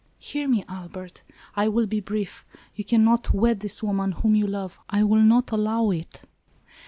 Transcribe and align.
"Hear 0.31 0.47
me, 0.47 0.65
Albert! 0.67 1.21
I 1.55 1.67
will 1.67 1.85
be 1.85 1.99
brief. 1.99 2.43
You 2.73 2.83
can 2.83 3.03
not 3.03 3.35
wed 3.35 3.59
this 3.59 3.83
woman, 3.83 4.13
whom 4.13 4.33
you 4.33 4.47
love. 4.47 4.79
I 4.89 5.03
will 5.03 5.21
not 5.21 5.51
allow 5.51 5.91
it 5.91 6.23